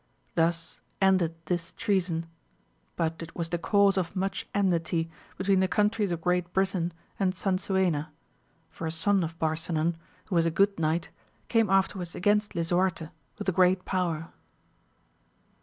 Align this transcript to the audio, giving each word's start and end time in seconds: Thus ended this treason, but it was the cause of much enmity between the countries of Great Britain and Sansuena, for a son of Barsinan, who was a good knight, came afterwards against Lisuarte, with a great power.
Thus 0.33 0.81
ended 0.99 1.35
this 1.45 1.73
treason, 1.73 2.25
but 2.95 3.21
it 3.21 3.35
was 3.35 3.49
the 3.49 3.59
cause 3.59 3.97
of 3.97 4.15
much 4.15 4.47
enmity 4.51 5.11
between 5.37 5.59
the 5.59 5.67
countries 5.67 6.09
of 6.11 6.21
Great 6.21 6.51
Britain 6.53 6.91
and 7.19 7.35
Sansuena, 7.35 8.09
for 8.71 8.87
a 8.87 8.91
son 8.91 9.23
of 9.23 9.37
Barsinan, 9.37 9.95
who 10.25 10.33
was 10.33 10.47
a 10.47 10.49
good 10.49 10.79
knight, 10.79 11.11
came 11.49 11.69
afterwards 11.69 12.15
against 12.15 12.55
Lisuarte, 12.55 13.09
with 13.37 13.47
a 13.47 13.51
great 13.51 13.85
power. 13.85 14.29